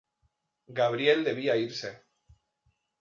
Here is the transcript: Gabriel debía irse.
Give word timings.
Gabriel 0.79 1.19
debía 1.23 1.55
irse. 1.67 1.91